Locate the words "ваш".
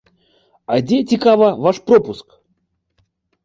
1.67-1.77